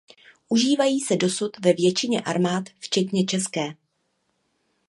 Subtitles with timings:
[0.49, 3.75] Užívají se dosud ve většině armád včetně české.